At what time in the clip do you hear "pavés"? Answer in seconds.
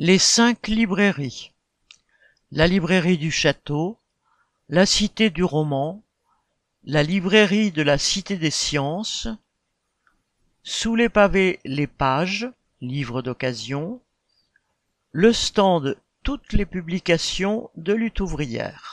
11.08-11.58